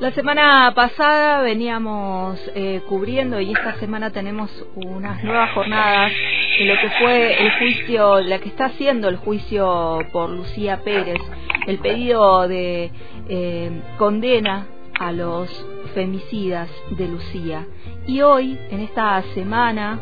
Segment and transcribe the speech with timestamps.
[0.00, 6.12] La semana pasada veníamos eh, cubriendo y esta semana tenemos unas nuevas jornadas
[6.56, 11.18] de lo que fue el juicio, la que está haciendo el juicio por Lucía Pérez,
[11.66, 12.92] el pedido de
[13.28, 14.68] eh, condena
[15.00, 17.66] a los femicidas de Lucía.
[18.06, 19.98] Y hoy, en esta semana,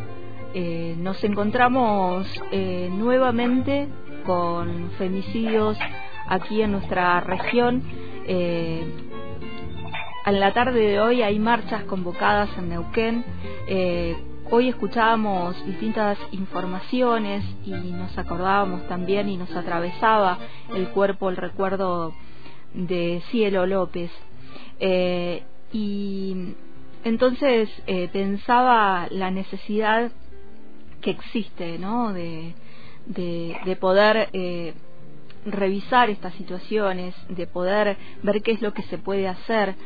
[0.52, 3.88] eh, nos encontramos nuevamente
[4.26, 5.78] con femicidios
[6.28, 7.82] aquí en nuestra región.
[10.26, 13.24] En la tarde de hoy hay marchas convocadas en Neuquén.
[13.68, 14.16] Eh,
[14.50, 20.36] hoy escuchábamos distintas informaciones y nos acordábamos también y nos atravesaba
[20.74, 22.12] el cuerpo el recuerdo
[22.74, 24.10] de Cielo López.
[24.80, 26.54] Eh, y
[27.04, 30.10] entonces eh, pensaba la necesidad
[31.02, 32.12] que existe, ¿no?
[32.12, 32.52] De,
[33.06, 34.28] de poder
[35.44, 39.76] revisar estas situaciones, de poder ver qué es lo que se puede hacer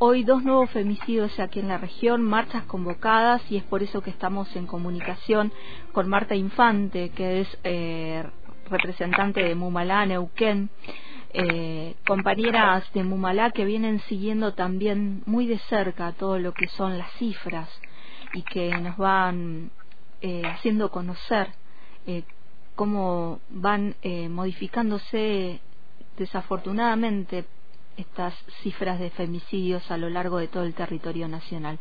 [0.00, 4.10] Hoy dos nuevos femicidios aquí en la región, marchas convocadas y es por eso que
[4.10, 5.50] estamos en comunicación
[5.90, 8.22] con Marta Infante, que es eh,
[8.70, 10.70] representante de Mumalá, Neuquén,
[11.32, 16.96] eh, compañeras de Mumalá que vienen siguiendo también muy de cerca todo lo que son
[16.96, 17.68] las cifras
[18.34, 19.72] y que nos van
[20.20, 21.48] eh, haciendo conocer
[22.76, 23.96] cómo van
[24.30, 25.60] modificándose
[26.16, 27.44] desafortunadamente
[27.98, 31.78] estas cifras de femicidios a lo largo de todo el territorio nacional.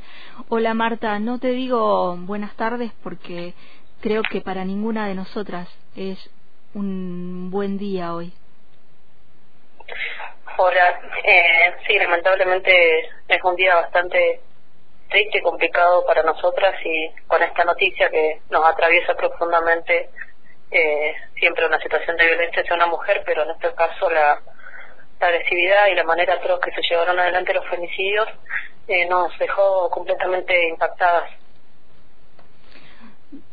[0.50, 3.54] Hola Marta, no te digo buenas tardes porque
[4.02, 6.18] creo que para ninguna de nosotras es
[6.74, 8.34] un buen día hoy.
[10.58, 14.42] Hola, eh, sí, lamentablemente es un día bastante
[15.10, 20.10] triste y complicado para nosotras y con esta noticia que nos atraviesa profundamente
[20.72, 24.42] eh, siempre una situación de violencia hacia una mujer, pero en este caso la
[25.20, 28.28] la agresividad y la manera atroz que se llevaron adelante los femicidios
[28.88, 31.30] eh, nos dejó completamente impactadas.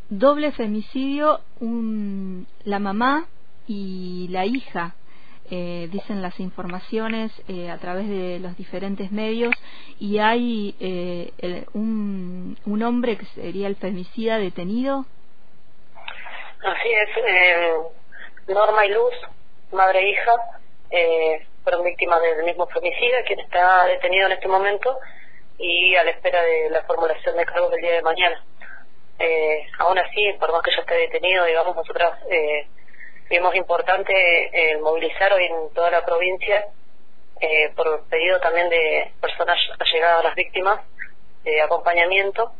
[0.09, 3.25] Doble femicidio, un, la mamá
[3.67, 4.95] y la hija,
[5.49, 9.53] eh, dicen las informaciones eh, a través de los diferentes medios,
[9.99, 15.05] y hay eh, un, un hombre que sería el femicida detenido.
[16.63, 17.73] Así es, eh,
[18.47, 19.13] Norma y Luz,
[19.71, 20.31] madre e hija,
[20.91, 24.99] eh, fueron víctimas del mismo femicida, quien está detenido en este momento
[25.57, 28.45] y a la espera de la formulación de cargos del día de mañana.
[29.17, 32.67] Eh, aún así, por más que ya esté detenido, digamos, nosotras eh,
[33.29, 36.67] vimos importante eh, movilizar hoy en toda la provincia,
[37.41, 40.81] eh, por pedido también de personas allegadas a las víctimas,
[41.43, 42.51] de acompañamiento,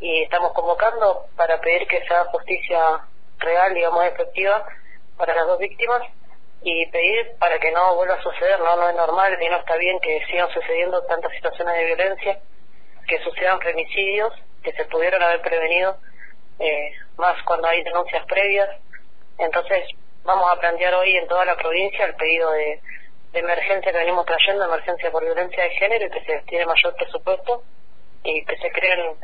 [0.00, 2.80] y estamos convocando para pedir que sea justicia
[3.38, 4.66] real, digamos, efectiva
[5.16, 6.02] para las dos víctimas
[6.62, 9.76] y pedir para que no vuelva a suceder, no, no es normal y no está
[9.76, 12.38] bien que sigan sucediendo tantas situaciones de violencia,
[13.06, 14.32] que sucedan femicidios,
[14.62, 15.96] que se pudieron haber prevenido,
[16.58, 18.68] eh, más cuando hay denuncias previas.
[19.38, 19.84] Entonces,
[20.22, 22.80] vamos a plantear hoy en toda la provincia el pedido de,
[23.32, 27.62] emergencia que venimos trayendo, emergencia por violencia de género, y que se tiene mayor presupuesto
[28.24, 29.14] y que se creen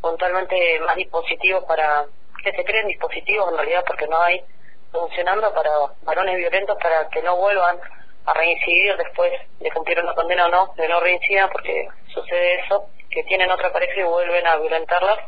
[0.00, 2.06] puntualmente más dispositivos para,
[2.42, 4.44] que se creen dispositivos en realidad porque no hay
[4.92, 5.70] funcionando para
[6.04, 7.78] varones violentos para que no vuelvan
[8.24, 12.88] a reincidir después de cumplir una condena o no, de no reincidan porque sucede eso,
[13.10, 15.18] que tienen otra pareja y vuelven a violentarlas,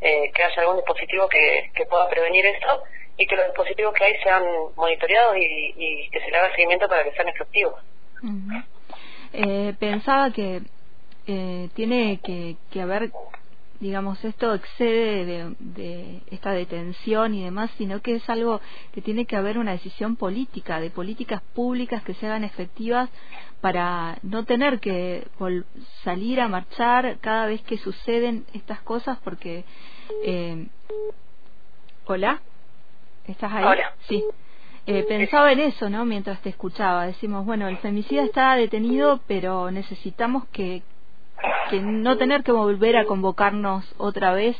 [0.00, 2.82] eh, que haya algún dispositivo que, que pueda prevenir esto
[3.18, 7.04] y que los dispositivos que hay sean monitoreados y, que se le haga seguimiento para
[7.04, 7.80] que sean efectivos.
[9.32, 10.62] eh, pensaba que
[11.26, 13.10] eh, tiene que, que haber
[13.80, 18.60] digamos, esto excede de, esta detención y demás, sino que es algo
[18.92, 23.10] que tiene que haber una decisión política, de políticas públicas que se hagan efectivas
[23.60, 25.26] para no tener que
[26.04, 29.64] salir a marchar cada vez que suceden estas cosas, porque.
[30.24, 30.66] Eh,
[32.06, 32.40] ¿Hola?
[33.26, 33.64] ¿Estás ahí?
[33.64, 33.94] Hola.
[34.08, 34.22] Sí.
[34.86, 36.04] Eh, pensaba en eso, ¿no?
[36.04, 37.06] Mientras te escuchaba.
[37.06, 40.82] Decimos, bueno, el femicida está detenido, pero necesitamos que,
[41.70, 44.56] que no tener que volver a convocarnos otra vez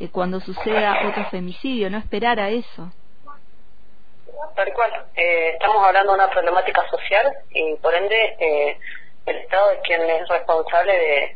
[0.00, 2.90] eh, cuando suceda otro femicidio, no esperar a eso.
[4.54, 5.06] Tal cual.
[5.16, 8.78] Eh, estamos hablando de una problemática social y por ende eh,
[9.26, 11.34] el Estado es quien es responsable de,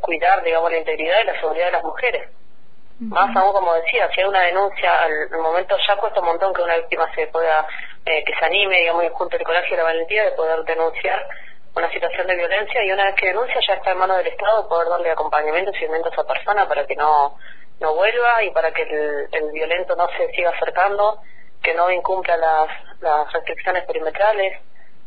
[0.00, 2.28] cuidar, digamos, la integridad y la seguridad de las mujeres.
[2.98, 6.62] Más aún, como decía, si hay una denuncia, al, momento ya cuesta un montón que
[6.62, 7.64] una víctima se pueda,
[8.04, 11.24] que se anime, digamos, junto al coraje y la valentía de poder denunciar
[11.76, 14.68] una situación de violencia y una vez que denuncia ya está en manos del Estado
[14.68, 17.36] poder darle acompañamiento y seguimiento a esa persona para que no,
[17.80, 21.20] no vuelva y para que el, el violento no se siga acercando,
[21.62, 22.68] que no incumpla las,
[23.00, 24.60] las restricciones perimetrales.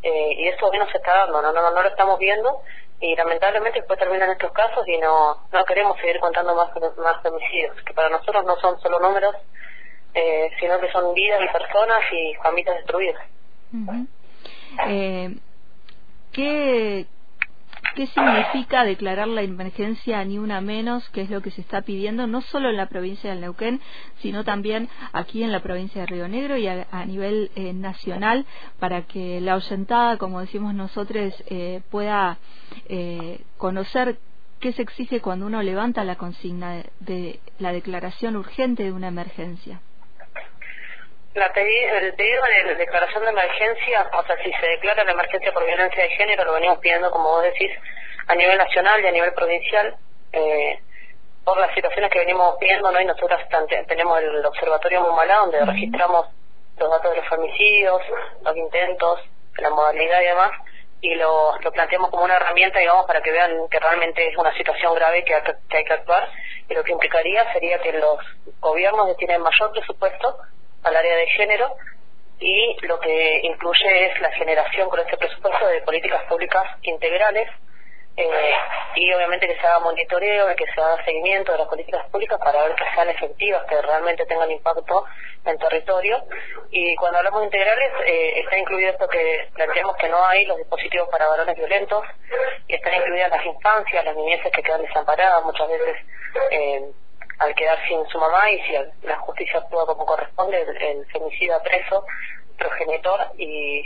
[0.04, 2.62] Eh, y eso hoy no se está dando, no, no, no lo estamos viendo
[3.00, 7.76] y lamentablemente después terminan estos casos y no no queremos seguir contando más más femicidios
[7.84, 9.36] que para nosotros no son solo números
[10.16, 13.24] eh, sino que son vidas y personas y familias destruidas
[14.88, 15.36] eh,
[16.32, 17.08] ¿qué,
[17.98, 22.28] ¿Qué significa declarar la emergencia ni una menos, que es lo que se está pidiendo,
[22.28, 23.82] no solo en la provincia del Neuquén,
[24.20, 28.46] sino también aquí en la provincia de Río Negro y a, nivel eh, nacional,
[28.78, 32.38] para que la oyentada, como decimos nosotros, eh, pueda
[32.88, 34.20] eh, conocer
[34.60, 39.82] qué se exige cuando uno levanta la consigna de la declaración urgente de una emergencia?
[41.38, 45.64] La el pedido de declaración de emergencia, o sea, si se declara la emergencia por
[45.68, 47.70] violencia de género, lo venimos pidiendo, como vos decís,
[48.26, 49.96] a nivel nacional y a nivel provincial,
[50.34, 50.80] eh,
[51.46, 53.00] por las situaciones que venimos viendo, ¿no?
[53.00, 53.40] Y nosotros
[53.88, 56.26] tenemos el Observatorio Mumalá, donde registramos
[56.80, 58.02] los datos de los femicidios,
[58.44, 59.20] los intentos,
[59.58, 60.52] la modalidad y demás,
[61.02, 64.58] y lo, lo planteamos como una herramienta, digamos, para que vean que realmente es una
[64.58, 66.28] situación grave que, que hay que actuar,
[66.68, 68.18] y lo que implicaría sería que los
[68.60, 70.40] gobiernos tienen mayor presupuesto
[70.88, 71.76] al área de género
[72.40, 77.50] y lo que incluye es la generación con este presupuesto de políticas públicas integrales
[78.20, 78.54] eh,
[78.96, 82.64] y obviamente que se haga monitoreo, que se haga seguimiento de las políticas públicas para
[82.64, 85.06] ver que sean efectivas, que realmente tengan impacto
[85.46, 86.24] en territorio.
[86.72, 90.58] Y cuando hablamos de integrales, eh, está incluido esto que planteamos que no hay los
[90.58, 92.04] dispositivos para varones violentos,
[92.68, 95.98] y están incluidas las infancias, las niñeces que quedan desamparadas muchas veces.
[96.50, 96.92] Eh,
[97.40, 98.74] al quedar sin su mamá y si
[99.08, 102.06] la justicia actúa como corresponde, el, femicida preso,
[102.58, 103.84] progenitor y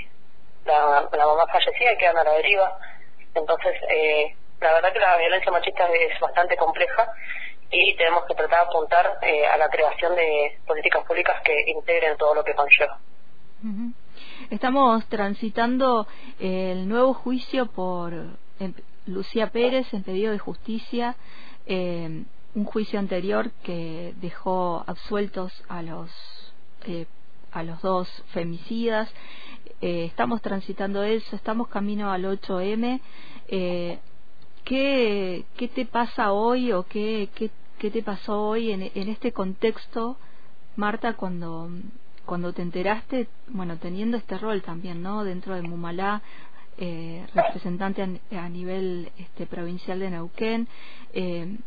[0.66, 2.78] la, mamá fallecida y quedan a la deriva.
[3.36, 7.14] Entonces, eh, la verdad que la violencia machista es bastante compleja
[7.72, 12.18] y tenemos que tratar de apuntar eh, a la creación de políticas públicas que integren
[12.18, 13.00] todo lo que conlleva.
[14.50, 16.08] Estamos transitando
[16.40, 18.12] el nuevo juicio por
[19.06, 21.16] Lucía Pérez en pedido de justicia.
[21.68, 22.24] Eh,
[22.56, 26.10] un juicio anterior que dejó absueltos a los
[26.86, 27.06] eh,
[27.52, 29.10] a los dos femicidas.
[29.82, 33.00] Eh, estamos transitando eso estamos camino al 8M
[33.48, 34.00] eh,
[34.64, 37.50] ¿qué, ¿qué te pasa hoy o qué, qué,
[37.80, 40.18] qué te pasó hoy en, en este contexto
[40.76, 41.70] Marta cuando
[42.26, 46.22] cuando te enteraste bueno teniendo este rol también no dentro de Mumalá
[46.78, 48.02] eh, representante
[48.32, 50.68] a, nivel este, provincial de Neuquén
[51.14, 51.58] eh,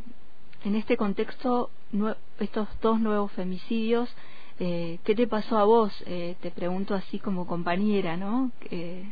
[0.64, 1.70] en este contexto,
[2.40, 4.14] estos dos nuevos femicidios,
[4.60, 5.92] eh, ¿qué te pasó a vos?
[6.06, 8.50] Eh, te pregunto así como compañera, ¿no?
[8.70, 9.04] Eh...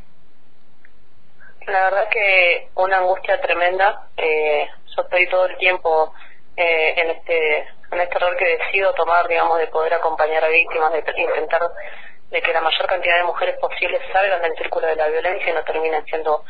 [1.66, 4.08] La verdad que una angustia tremenda.
[4.16, 6.12] Eh, yo estoy todo el tiempo
[6.56, 10.93] eh, en este en este rol que decido tomar, digamos, de poder acompañar a víctimas,
[10.93, 11.60] de intentar
[12.31, 15.52] de que la mayor cantidad de mujeres posibles salgan del círculo de la violencia y
[15.52, 16.43] no terminen siendo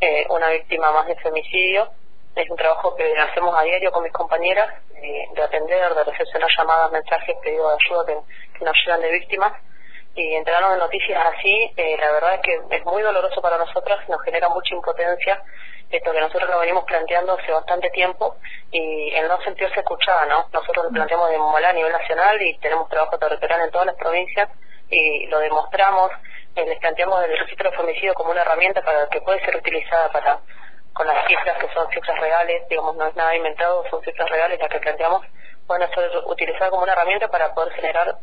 [0.00, 1.90] eh, una víctima más de femicidio
[2.36, 4.68] es un trabajo que hacemos a diario con mis compañeras,
[5.34, 9.52] de atender, de recepcionar llamadas, mensajes, pedidos de ayuda que, nos llegan de víctimas
[10.14, 14.08] y enterarnos de noticias así, eh, la verdad es que es muy doloroso para nosotras,
[14.08, 15.42] nos genera mucha impotencia
[15.90, 18.36] esto que nosotros lo venimos planteando hace bastante tiempo
[18.72, 20.48] y el no sentirse escuchada, ¿no?
[20.52, 23.96] Nosotros lo planteamos de Momalá a nivel nacional y tenemos trabajo territorial en todas las
[23.96, 24.48] provincias
[24.90, 26.10] y lo demostramos,
[26.56, 30.10] eh, les planteamos el registro de femicidio como una herramienta para que puede ser utilizada
[30.10, 30.40] para
[30.96, 34.58] con las cifras que son cifras reales, digamos, no es nada inventado, son cifras reales
[34.58, 35.26] las que planteamos,
[35.66, 38.16] pueden ser utilizadas como una herramienta para poder generar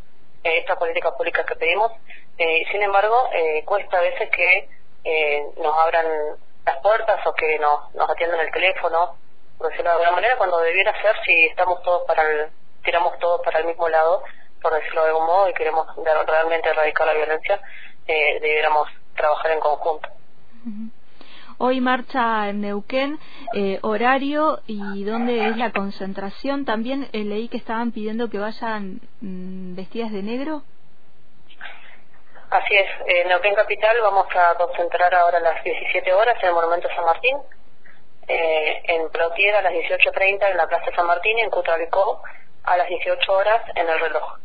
[0.43, 1.91] eh, estas políticas públicas que pedimos.
[2.37, 4.69] Eh, sin embargo, eh, cuesta a veces que
[5.03, 6.05] eh, nos abran
[6.65, 9.17] las puertas o que nos, nos atiendan el teléfono,
[9.57, 12.49] por decirlo de alguna manera, cuando debiera ser si estamos todos para el,
[12.83, 14.23] tiramos todos para el mismo lado,
[14.61, 15.85] por decirlo de algún modo, y queremos
[16.25, 17.61] realmente erradicar la violencia,
[18.07, 20.09] eh, debiéramos trabajar en conjunto.
[21.65, 23.17] Hoy marcha en Neuquén,
[23.55, 26.65] eh, horario y dónde es la concentración.
[26.65, 30.63] También eh, leí que estaban pidiendo que vayan mm, vestidas de negro.
[32.49, 36.53] Así es, en Neuquén Capital vamos a concentrar ahora a las 17 horas en el
[36.53, 37.37] Monumento San Martín,
[38.27, 42.23] eh, en Plotier a las 18.30 en la Plaza San Martín y en Cutralcó
[42.65, 44.37] a las 18 horas en el reloj.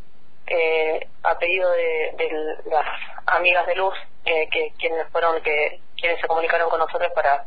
[0.46, 2.30] Eh, a pedido de, de,
[2.70, 2.86] las
[3.26, 3.94] amigas de Luz,
[4.24, 7.44] eh, que quienes fueron que quienes se comunicaron con nosotros para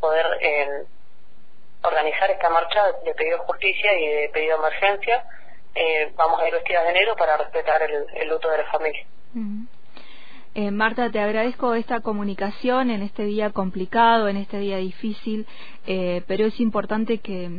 [0.00, 0.84] poder eh,
[1.82, 5.24] organizar esta marcha de pedido de justicia y de pedido de emergencia.
[5.74, 9.06] Eh, vamos a ir vestidas de negro para respetar el, luto de la familia.
[10.54, 15.46] Eh, Marta, te agradezco esta comunicación en este día complicado, en este día difícil,
[15.86, 17.50] eh, pero es importante que,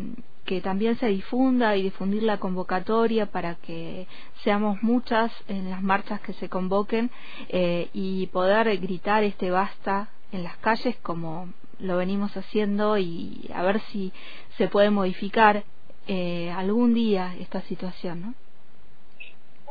[0.48, 4.08] que también se difunda y difundir la convocatoria para que
[4.44, 7.12] seamos muchas en las marchas que se convoquen
[7.50, 13.62] eh, y poder gritar este basta en las calles como lo venimos haciendo y a
[13.64, 14.12] ver si
[14.58, 15.64] se puede modificar
[16.08, 18.34] eh, algún día esta situación, ¿no?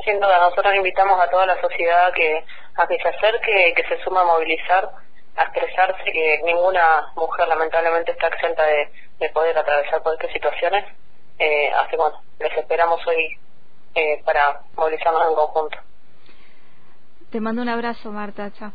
[0.05, 2.45] Sin duda, nosotros invitamos a toda la sociedad que
[2.77, 4.91] a que se acerque, que se suma a movilizar,
[5.37, 10.85] a expresarse, que ninguna mujer lamentablemente está exenta de, de poder atravesar cualquier situaciones.
[11.39, 13.39] Eh, así bueno, les esperamos hoy
[13.95, 15.79] eh, para movilizarnos en conjunto.
[17.31, 18.51] Te mando un abrazo, Marta.
[18.53, 18.73] Chao.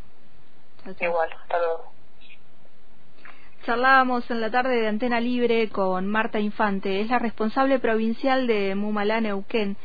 [1.00, 1.92] Igual, hasta luego.
[3.66, 8.74] Charlábamos en la tarde de Antena Libre con Marta Infante, es la responsable provincial de
[8.74, 9.78] Mumalá, Neuquén.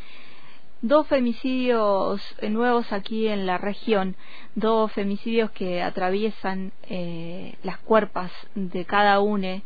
[0.80, 4.16] Dos femicidios nuevos aquí en la región,
[4.54, 9.62] dos femicidios que atraviesan eh, las cuerpas de cada une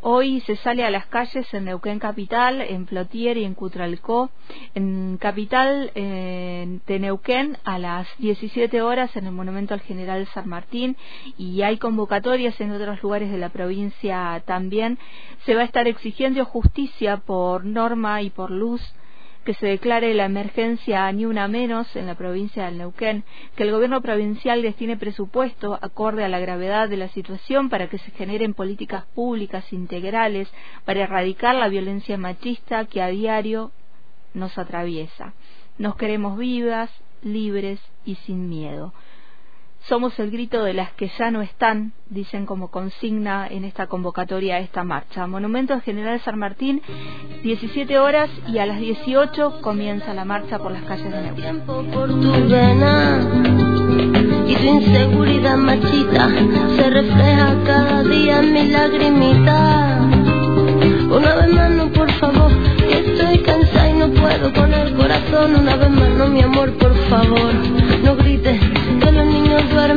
[0.00, 4.30] Hoy se sale a las calles en Neuquén Capital, en Plotier y en Cutralcó.
[4.74, 10.96] En Capital de Neuquén a las 17 horas en el Monumento al General San Martín
[11.36, 14.98] y hay convocatorias en otros lugares de la provincia también.
[15.44, 18.80] Se va a estar exigiendo justicia por norma y por luz
[19.48, 23.24] que se declare la emergencia ni una menos en la provincia del Neuquén,
[23.56, 27.96] que el gobierno provincial destine presupuesto acorde a la gravedad de la situación para que
[27.96, 30.52] se generen políticas públicas integrales
[30.84, 33.72] para erradicar la violencia machista que a diario
[34.34, 35.32] nos atraviesa.
[35.78, 36.90] Nos queremos vivas,
[37.22, 38.92] libres y sin miedo.
[39.88, 44.56] Somos el grito de las que ya no están, dicen como consigna en esta convocatoria
[44.56, 45.26] a esta marcha.
[45.26, 46.82] Monumento General San Martín,
[47.42, 51.60] 17 horas y a las 18 comienza la marcha por las calles de Neuquén.
[51.62, 53.20] por tu vena
[54.46, 56.28] y tu inseguridad machita
[56.76, 60.00] se refleja cada día en mi lagrimita.
[61.10, 62.52] Una vez más, no, por favor,
[62.90, 65.56] estoy cansada y no puedo con el corazón.
[65.56, 67.54] Una vez más, no, mi amor, por favor,
[69.78, 69.94] Una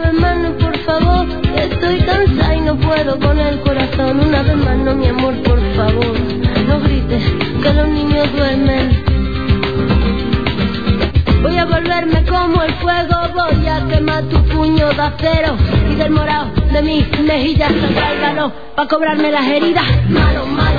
[0.00, 4.20] vez más, no, por favor, estoy cansada y no puedo con el corazón.
[4.20, 6.14] Una vez más, no, mi amor, por favor,
[6.68, 7.24] no grites
[7.62, 9.02] que los niños duermen.
[11.42, 15.56] Voy a volverme como el fuego, voy a quemar tu puño de acero
[15.90, 19.86] y del morado de mis mejillas saldrá el para cobrarme las heridas.
[20.10, 20.71] Malo, malo,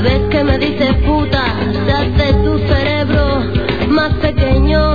[0.00, 1.44] Cada vez que me dices puta,
[1.84, 3.42] se hace tu cerebro
[3.90, 4.94] más pequeño.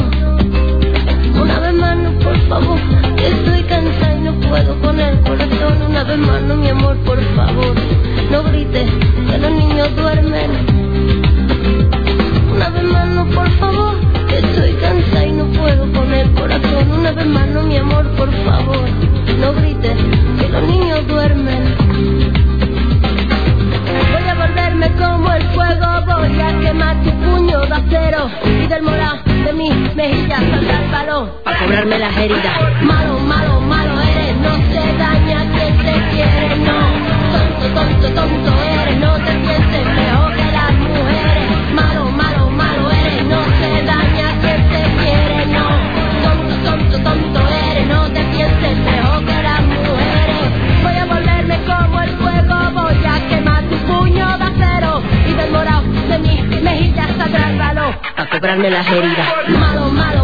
[1.39, 2.79] Una vez más, no, por favor,
[3.15, 5.79] estoy cansada y no puedo con el corazón.
[5.89, 7.75] Una vez más, no, mi amor, por favor,
[8.31, 8.89] no grites
[9.29, 9.51] que los
[32.27, 36.79] Malo, malo, malo eres, no se daña quien te quiere, no.
[37.31, 41.73] Tonto, tonto, tonto eres, no te pienses mejor que las mujeres.
[41.75, 45.67] Malo, malo, malo eres, no se daña quien te quiere, no.
[46.23, 50.45] Tonto, tonto, tonto eres, no te pienses mejor que las mujeres.
[50.81, 55.51] Voy a volverme como el fuego, voy a quemar tu puño de acero y del
[55.51, 59.27] morado de mis mejillas balón a cobrarme las heridas.
[59.49, 60.14] Malo, malo,